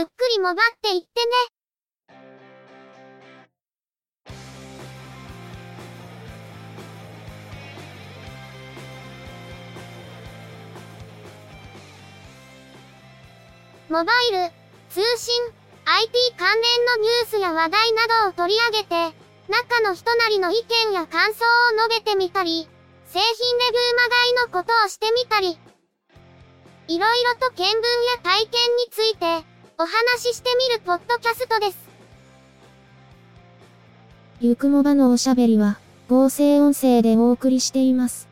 [0.00, 1.30] ゆっくりもばっていってね。
[13.90, 14.50] モバイル、
[14.88, 15.34] 通信、
[15.84, 19.14] IT 関連のニュースや話題などを取り上げて、
[19.50, 22.66] 中の人なりの意見や感想を述べてみたり、
[23.04, 25.58] 製品レビューまがいのことをしてみたり、
[26.88, 27.74] いろいろと見聞や
[28.22, 29.92] 体験について、お話
[30.34, 31.78] ししてみるポッドキャストです。
[34.38, 38.28] ゆくもばのおしゃべりは、合成音声でお送りしています。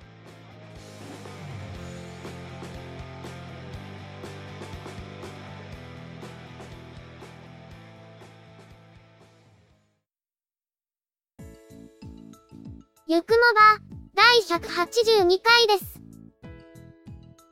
[13.07, 13.81] ゆくもば、
[14.15, 15.99] 第182回です。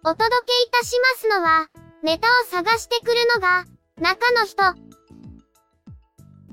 [0.05, 1.71] お届けいたしますのは、
[2.03, 3.65] ネタを探してくるのが、
[3.99, 4.63] 中の人。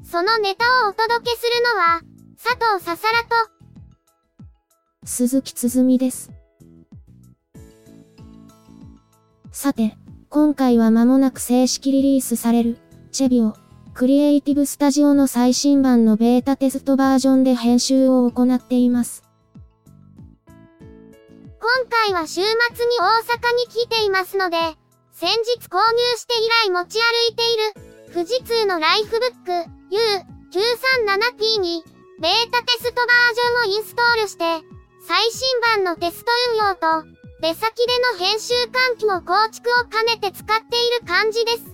[0.10, 2.02] そのネタをお届けするのは、
[2.42, 3.36] 佐藤ささらと、
[5.04, 6.32] 鈴木つづみです。
[9.52, 9.98] さて、
[10.30, 12.78] 今回は間もなく正式リリースされる、
[13.12, 13.58] チェビオ、
[13.94, 19.22] クリエイティブスタジオの最新版のベータテストバージョンで編集を行っています。
[20.48, 22.52] 今回は週末に
[23.00, 24.58] 大阪に来ていますので、
[25.24, 29.72] 先日購入して以来持ち歩いている、富士通のライフブック
[30.52, 31.82] U937P に、
[32.20, 34.44] ベータテストバージョンをインストールして、
[35.08, 37.08] 最新版のテスト運用と、
[37.40, 41.72] 出先での編集環境構築を兼ねて使っている感じです。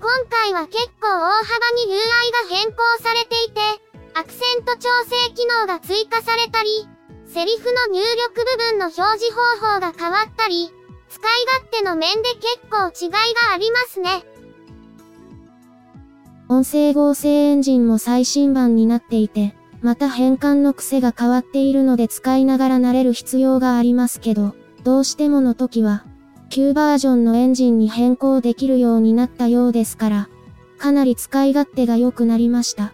[0.00, 3.60] 今回は結構大幅に UI が変更されていて、
[4.14, 6.88] アクセント調整機能が追加されたり、
[7.26, 10.72] セリフの入力部分の表示方法が変わったり、
[11.10, 14.24] 使い勝手の面で結構違いがありますね。
[16.48, 24.54] 音声合成エンジンも最新版になっていて、また変換の癖が変わっているので使いながら慣れる必要がありますけど、
[24.84, 26.04] どうしてもの時は、
[26.48, 30.28] 旧バージョンのエンジンに変更できるようになったようですから、
[30.78, 32.92] かなり使い勝手が良くなりました。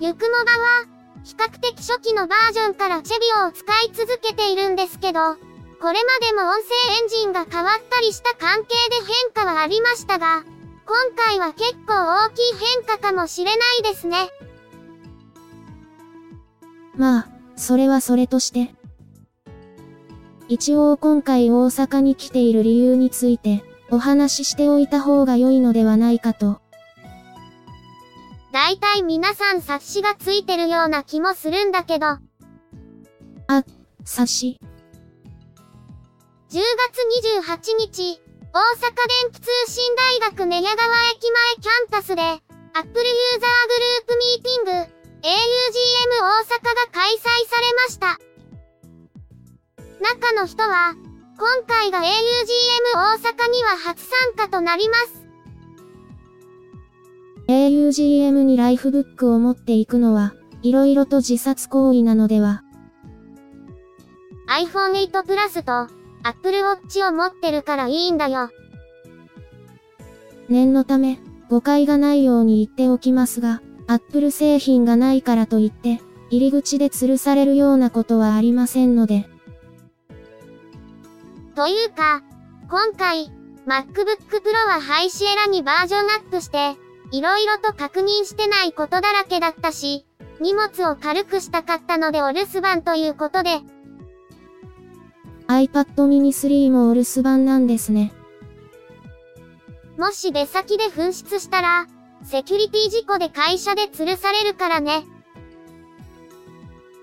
[0.00, 0.86] ゆくもばは、
[1.24, 5.36] 比較的初期のバージョンからチェビオを使い続けているんですけど、
[5.80, 6.68] これまでも音声
[7.02, 10.44] エンジンが変わったりした関係で変化はありましたが、
[10.86, 12.42] 今回は結構大きい
[12.76, 14.28] 変化かもしれないですね。
[16.96, 18.74] まあ、それはそれとして。
[20.48, 26.60] 一応今回大阪に来ている理由について、お話ししておいた方が良いのではないかと。
[28.52, 32.06] だいたい皆さん察しがついてるような気もするんだけど、
[33.48, 33.64] 10
[34.04, 34.60] 察し、
[36.58, 36.58] 月
[37.46, 38.20] 28日、
[38.52, 38.90] 大阪
[39.22, 42.38] 電気通信大学寝屋川駅前キャンパスで、Apple
[42.82, 45.30] ユーザーグループミーティング、augm
[46.18, 48.18] 大阪が開催されました。
[50.02, 50.96] 中の人は、
[51.38, 52.04] 今回が augm
[52.96, 55.24] 大阪には初参加となります。
[57.46, 62.64] augm にライフブックを持っていくのは、色々と自殺行為なのでは。
[64.48, 68.50] iPhone 8 Plus と Apple Watch を持ってるからいいんだよ。
[70.48, 76.00] 念のため、誤解がないように言っておきますが、Apple 製品がないからといって、
[76.30, 79.28] 入り口で吊るされるようなことはありませんので。
[81.56, 82.22] というか、
[82.68, 83.32] 今回、
[83.66, 83.92] MacBook
[84.28, 86.76] Pro は廃止エラにバージョンアップして、
[87.10, 90.06] いろいろと確認してないことだらけだったし、
[90.40, 93.60] 荷物を軽くしたかったのでお留守番ということで、
[95.50, 98.12] iPad mini 3もお留守番なんですね。
[99.98, 101.86] もし出先で紛失したら、
[102.22, 105.04] セキュリティ事故で会社で吊るされるからね。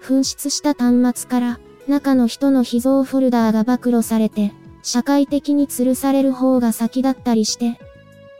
[0.01, 1.59] 紛失した端末から、
[1.89, 7.77] 中の人の秘蔵フォルダーが暴露されて、社会的に吊るされる方が先だったりして、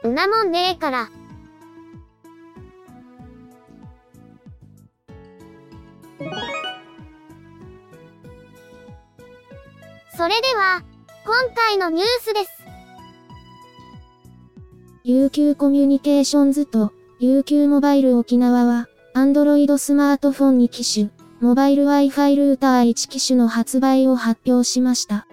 [0.07, 1.09] んなもんねえから。
[10.18, 10.81] それでは、
[11.25, 12.50] 今回のニュースです。
[15.06, 16.92] UQ コミュニケーションズと
[17.22, 25.28] UQ モバイル沖縄は、Android スマートフォン2機種、モバイル Wi-Fi ルーター1機種の発売を発表しました。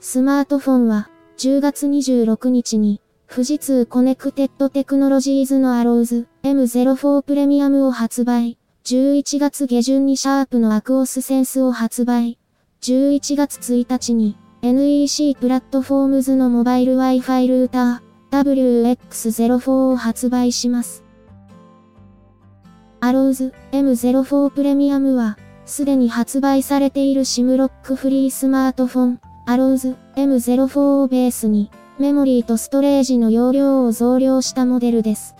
[0.00, 8.56] スマートフォンは、10月26日に、富士通コネクテッドテクノロジーズの arrows M04 プレミアムを発売。
[8.84, 12.38] 11月下旬にシャープの AQUOS sense を発売。
[12.82, 21.04] 11月1日に、NEC プラットフォームズのモバイル Wi-Fi ルーター WX04 を発売します。
[22.98, 31.70] アローズ M04 プレミアムは、すでに発売されている SIM ロックフリースマートフォン、アローズ M04 をベースに、
[32.00, 35.36] メモリーとストレージの容量を増量したモデルです。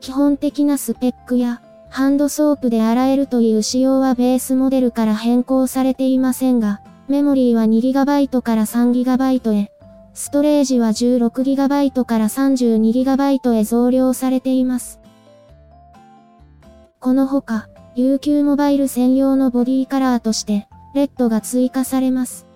[0.00, 9.70] 基本的なスペックや、ハンドソープで洗えるという仕様はベースモデルから変更されていませんが、メモリーは 2GB から 3GB へ、
[10.14, 15.00] ストレージは 16GB から 32GB へ増量されています。
[16.98, 22.46] このほか、UQ モバイル専用のボディカラーとして、レッドが追加されます。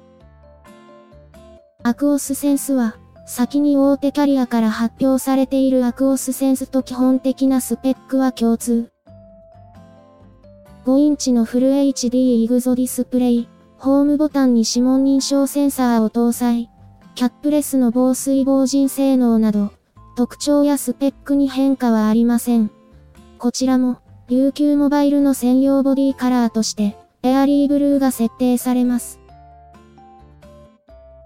[1.82, 2.96] アクオスセンスは、
[3.26, 8.88] 先に大手キャリアから発表されているアクオスセンスと基本的なスペックは共通。
[10.86, 16.70] 5インチのフル HD イグゾディスプレイ、ホームボタンに指紋認証センサーを搭載、
[17.16, 19.72] キャップレスの防水防塵性能など、
[20.16, 22.70] 特徴やスペックに変化はありません。
[23.38, 23.98] こちらも、
[24.28, 29.18] UQ モバイルの専用ボディカラーとして、エアリーブルーが設定されます。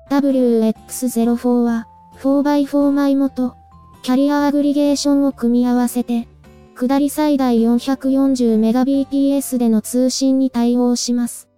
[0.09, 1.87] WX04 は、
[2.23, 3.55] 4x4 枚元、
[4.01, 6.29] キャリアアグリゲーションを組み合わせて、
[6.75, 11.49] 下り最大 440Mbps での通信に対応します。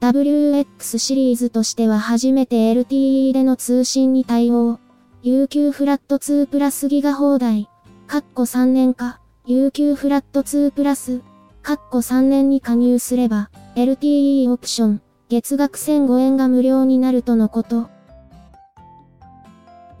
[0.00, 4.78] WX シリーズとしては初めて LTE での通信に対応。
[5.22, 7.68] UQ フラット2プラスギガ放題。
[8.06, 9.20] カッコ3年化。
[9.46, 11.22] UQ フラット2プラス、
[11.62, 17.88] カッコ3年に加入すれば、LTE オプション、月額1005円が無料になるとのこと。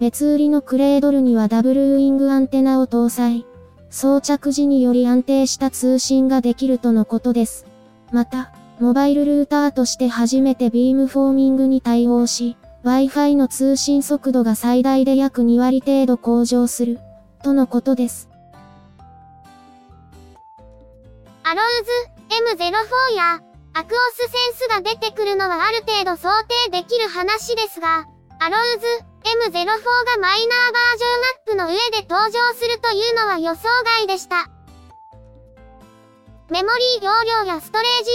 [0.00, 3.44] 別売りのクレードルにはダブルウィングアンテナを搭載。
[3.90, 7.66] 装着時により安定した通信ができるとのことです。
[8.10, 16.98] また、モバイルルーターとして初めてビームフォーミングに対応し、Wi-Fi の通信速度が最大で約2割程度向上する、
[17.42, 18.30] とのことです。
[21.42, 21.90] アローズ
[22.56, 23.42] M04 や
[23.74, 26.30] アクオスセンスが出てくるのはある程度想
[26.64, 28.06] 定できる話ですが、
[28.42, 28.86] アローズ
[29.52, 34.48] M04 がマイナーバージョンアップの上で登場するというのは予想外でした。
[36.48, 38.10] メモリー容量やストレージ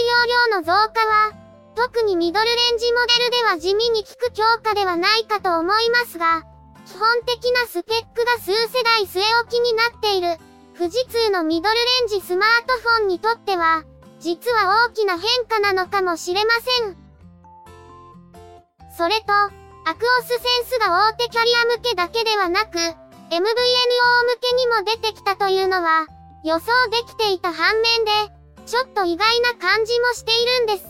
[0.50, 1.32] 容量の増加は、
[1.76, 6.42] 特にミドルレンジモデルでは地味に効く強化ではないかと思いますが、
[6.86, 10.38] 基本的なスペックが数世代据え置きになっている。
[10.76, 13.84] 富士通のミドルレンジスマートフォンにとっては、
[14.18, 16.50] 実は大きな変化なのかもしれま
[16.80, 16.96] せん。
[18.96, 23.46] それと、アクオスセンスが大手キャリア向けだけではなく、MVNO 向
[24.42, 26.08] けにも出てきたというのは、
[26.42, 28.10] 予想できていた反面で、
[28.66, 30.86] ちょっと意外な感じもしているんです。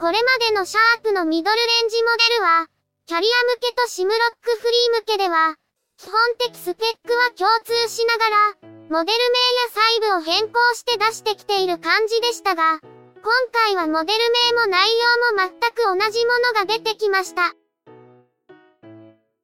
[0.00, 2.66] これまでのシャープのミドルレンジモデルは、
[3.04, 5.54] キャリア向けとシムロックフリー向けでは、
[5.98, 8.36] 基本的スペックは共通しながら、
[8.88, 12.80] モデル名や細部を変更して出してきている感じでしたが、
[13.26, 14.18] 今回はモデル
[14.54, 14.86] 名も内
[15.34, 17.56] 容も全く同じものが出てきました。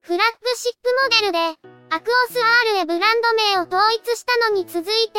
[0.02, 1.38] フラッグシップモデルで、
[1.90, 5.18] アクオス R へブランド名を統一したのに続いて、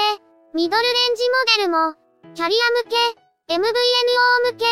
[0.54, 1.94] ミドルレンジモデルも、
[2.36, 3.68] キャリア向け、MVNO
[4.54, 4.66] 向け、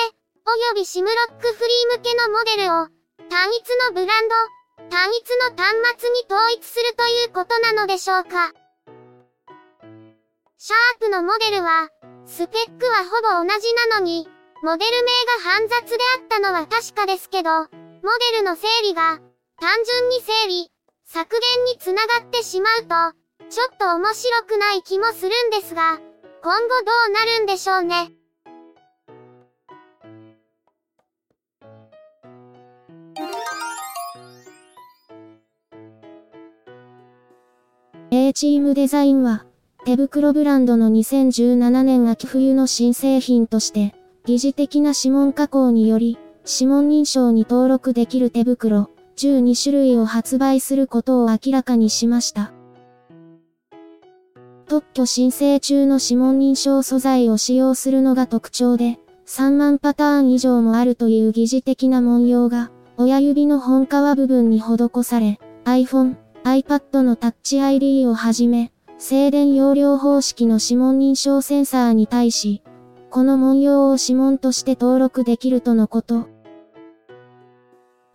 [0.48, 2.88] およびシムロックフリー向けのモデルを、
[3.28, 4.36] 単一のブランド、
[4.90, 8.54] 単一の端末に統一するということなのでしょうか。
[10.58, 11.90] シャープのモデルは、
[12.26, 14.28] スペックはほぼ同じなのに、
[14.64, 15.12] モデル名
[15.44, 17.66] が煩雑であったのは確かですけど、モ
[18.34, 19.20] デルの整理が、
[19.60, 20.72] 単純に整理、
[21.06, 23.18] 削減につながってしまうと、
[23.50, 26.00] ちょっと面白くない気もするんですが、
[26.44, 28.12] 今後どうなるんでしょうね。
[38.12, 39.46] A チームデザインは、
[39.84, 43.96] 手袋ブランドの2017年秋冬の新製品として、
[44.26, 52.54] 疑似的な指紋加工により、指紋認証に登録できる手袋、12種類を発売することを明らかにしました。
[54.68, 68.71] 特許申請中の指紋認証素材を使用するのが特徴で、3万パターン以上もあるという疑似的な文様が、親指の本皮部分に施され、iPhone、iPad のタッチ ID をはじめ、
[69.04, 72.62] 静電容量方式の指紋認証センサーに対し、
[73.10, 76.30] この文様を指紋として登録できるとのこと。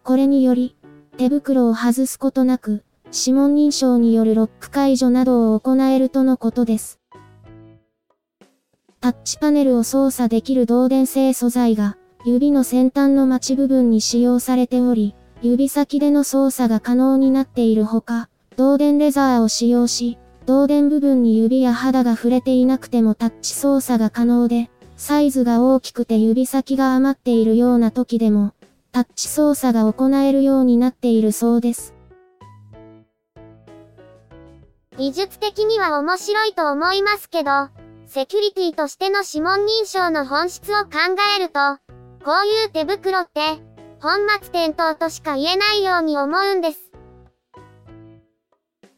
[0.05, 0.77] これにより、
[1.17, 7.01] 手袋を外すことなく、指紋認証によるロック解除などを行えるとのことです。
[9.01, 20.17] タッチパネルを操作できる導電性素材が、指の先端の待ち部分に使用されており、指先での操作が可能になっているほか、導電レザーを使用し、
[20.49, 28.53] 導電部分に指や肌が触れていなくてもタッチ操作が可能で、サイズが大きくて指先が余っているような時でも、
[28.93, 31.95] タッチ操作が行えるようになっているそうです。
[34.97, 37.51] 技術的には面白いと思いますけど、
[38.07, 40.91] セキュリティとしての指紋認証の本質を考
[41.37, 41.59] えると、
[42.25, 43.41] こういう手袋って、
[44.01, 46.86] 本末転倒としか言えないように思うんです。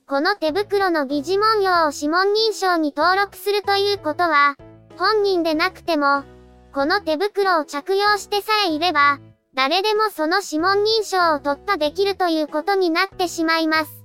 [0.09, 4.57] この手袋の疑似文様を指紋認証に登録するということは、
[4.97, 6.25] 本人でなくても、
[6.73, 9.19] この手袋を着用してさえいれば、
[9.53, 14.03] 誰でもその指紋認証を突破できるということになってしまいます。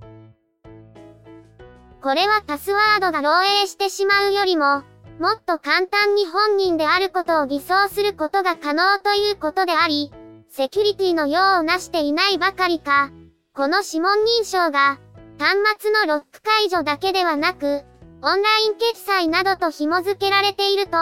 [2.02, 4.84] これはパスワードが漏洩してしまうよりも、
[5.22, 10.12] もっと簡単に本人であることを偽装することが可能ということであり、
[10.50, 13.12] セキュリティの用をなしていないばかりか、
[13.54, 15.00] この指紋認証が、
[15.44, 17.84] 端末のロック解除だけではなく、
[18.22, 20.98] オンライン決済などと紐付けられていると、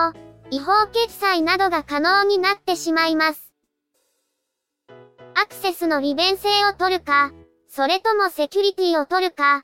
[0.50, 3.54] 違法決済などが可能になってしまいます。
[5.36, 7.32] アクセスの利便性を取るか、
[7.68, 9.62] それともセキュリティを取るか、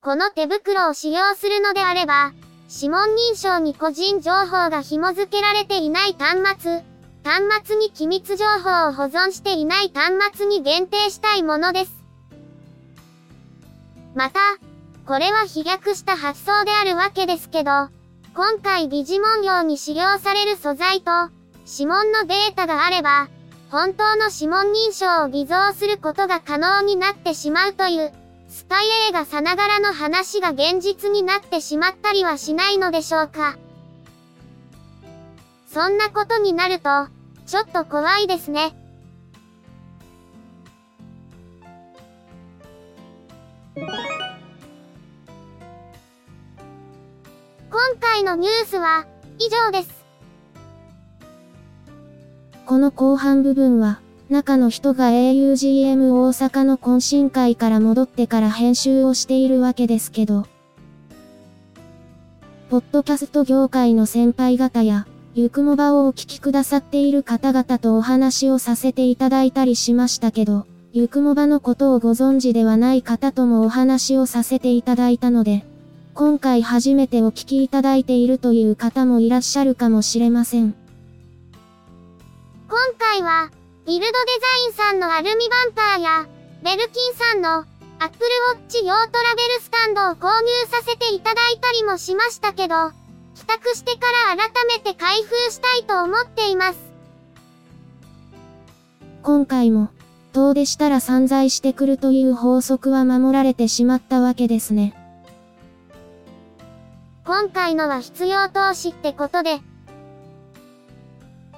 [0.00, 2.34] この手袋を使用するのであれば、
[2.72, 6.84] 指紋認証に個人情報が紐付けられていない端末、
[7.24, 12.03] 端末に機密情報を保存していない端末に限定したいものです。
[14.14, 14.40] また、
[15.06, 17.88] これは飛躍した発想であるわけですけど、
[18.34, 21.10] 今回疑似文様に使用される素材と、
[21.66, 23.28] 指紋のデータがあれば、
[23.70, 28.12] 本当の指紋認証を偽造することが可能になってしまうという、
[28.48, 33.56] スパイ映画さながらの話が現実になってしまったりはしないのでしょうか。
[35.66, 37.08] そんなことになると、
[37.46, 38.76] ちょっと怖いですね。
[48.14, 49.06] 回のニュースは
[49.40, 50.04] 以上です。
[52.64, 60.46] この後半部分は中の人が augm 大阪の懇親会から戻ってから編集をしているわけですけど。
[62.70, 75.66] ポッドキャスト業界の先輩方や、ゆくもばをお聞きくださっている方々とお話をさせていただいたりしましたけど、ゆくもばのことをご存知ではない方ともお話をさせていただいたので、
[76.14, 80.72] 今回初めてお聞きいただいているという方もいらっしゃるかもしれません。
[82.68, 83.50] 今回は、
[83.84, 86.26] ビルドデザインさんのアルミバンパーや、
[86.62, 87.62] ベルキンさんのア
[88.06, 92.92] ップルウォッチ用トラベルスタンドを購入させていただいたりもしましたけど、
[93.34, 96.78] 帰宅してから改めて開封したいと思っています。
[99.24, 99.88] 今回も、
[100.32, 104.94] 遠出したら散財してくるという法則は守られてしまったわけですね。
[107.44, 109.60] 今回のは必要投資ってことで、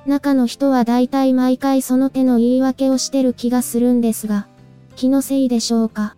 [0.05, 4.49] 中の人は大体毎回その手の言い訳をしてる気がするんですが、
[4.97, 6.17] 気のせいでしょうか？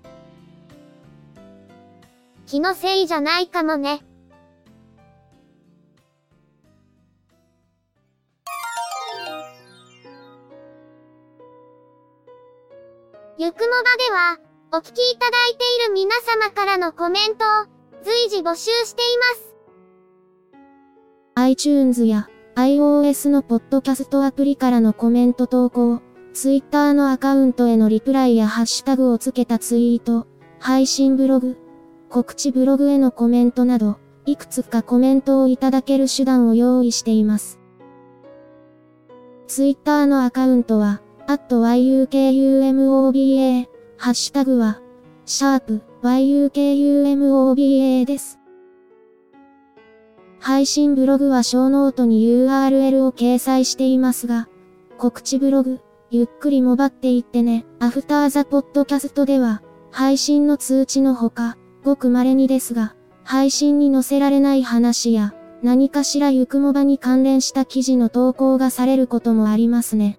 [2.47, 4.01] 気のせいじゃないかもね。
[13.37, 14.39] ゆくもばでは、
[14.73, 19.05] お聞きいただいている皆様からのコメントを随時募集してい
[19.37, 19.48] ます。
[21.41, 26.01] iTunes や iOS のポッドキャストアプリからのコメント投稿、
[26.35, 30.27] Twitter のアカウントへのリプライやハッシュタグをつけたツイート、
[30.59, 31.57] 配信ブログ、
[32.09, 37.61] 告知ブログへのコメントなど、いくつかコメントをいただける手段を用意しています。
[39.47, 44.83] Twitter のアカウントは、yukumoba、ハッシュタグは、
[45.25, 48.38] シャープ yukumoba です。
[50.41, 54.49] 配信ブログはショーノートに URL を掲載していますが、
[54.97, 55.81] 告知ブログ、
[56.11, 57.67] ゆっくりもばっていってね。
[57.81, 70.19] アフターザポッドキャストでは、配信の通知のほか、ごく稀にですが、配信に載せられない話や、何かしらゆくもばに関連した記事の投稿がされることもありますね。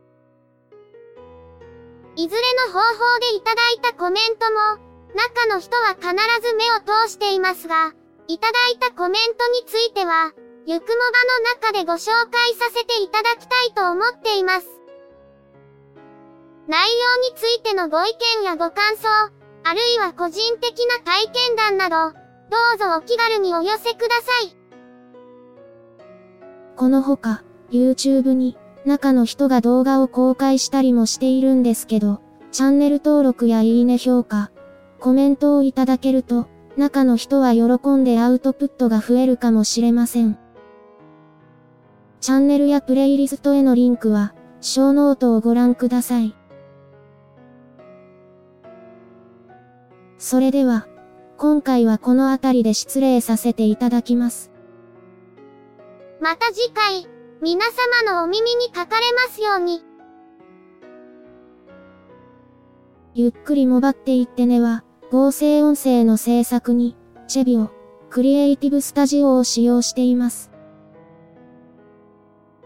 [2.16, 6.10] いずれの方法でいただいたコメントも、中の人は必
[6.48, 7.94] ず目を通していますが、
[8.30, 10.32] いただいたコメントについては、
[10.68, 14.68] ゆくもばの中でご紹介させていただきたいと思っています。
[16.68, 19.08] 内容についてのご意見やご感想、
[19.64, 22.14] あるいは個人的な体験談など、
[22.52, 24.56] どうぞお気軽にお寄せください。
[26.76, 32.22] このほか、YouTube に、中の人が動画を公開したりもしているんですけど、
[32.52, 34.52] チャンネル登録やいいね評価、
[35.00, 36.46] コメントをいただけると、
[36.80, 40.40] 中の人は喜んでアウトプットが増えるかもしれません。
[42.22, 46.36] チャンネルやプレイリストへのリンクは、ショーノートをご覧ください。
[50.18, 50.88] それでは、
[51.38, 54.52] 今回はこの辺りで失礼させていただきます。
[56.22, 57.08] また次回、
[57.42, 57.66] 皆
[58.04, 59.82] 様のお耳にかかれますように。
[63.16, 66.96] ゆっくりもばっていってねは、合成音声の制作に、
[67.28, 67.72] チェビオ、
[68.12, 70.52] クリエイティブスタジオを使用しています。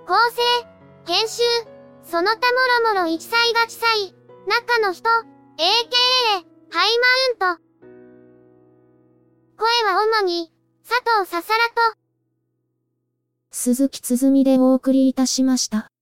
[0.05, 0.41] 構成、
[1.05, 1.41] 編集、
[2.03, 2.35] その他
[2.91, 4.13] もろもろ一切が地裁、
[4.45, 5.23] 中の人、AKA、
[6.69, 6.89] ハイ
[7.39, 7.63] マウント。
[9.57, 10.51] 声は主に、
[10.85, 11.97] 佐藤ささらと、
[13.51, 15.92] 鈴木つづみでお送りいたしました。